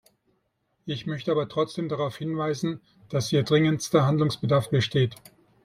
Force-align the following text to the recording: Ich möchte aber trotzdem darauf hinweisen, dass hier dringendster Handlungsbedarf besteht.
Ich 0.87 1.05
möchte 1.05 1.29
aber 1.29 1.47
trotzdem 1.47 1.87
darauf 1.87 2.17
hinweisen, 2.17 2.81
dass 3.09 3.29
hier 3.29 3.43
dringendster 3.43 4.03
Handlungsbedarf 4.03 4.71
besteht. 4.71 5.15